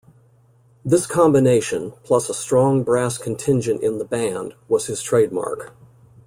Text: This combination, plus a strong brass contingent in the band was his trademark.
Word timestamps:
This 0.83 1.05
combination, 1.05 1.91
plus 2.03 2.27
a 2.27 2.33
strong 2.33 2.81
brass 2.81 3.19
contingent 3.19 3.83
in 3.83 3.99
the 3.99 4.03
band 4.03 4.55
was 4.67 4.87
his 4.87 4.99
trademark. 5.03 5.73